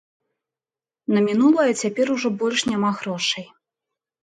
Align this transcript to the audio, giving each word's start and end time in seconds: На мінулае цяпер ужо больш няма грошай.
На 1.15 1.19
мінулае 1.27 1.67
цяпер 1.83 2.05
ужо 2.15 2.33
больш 2.41 2.59
няма 2.73 2.91
грошай. 3.03 3.49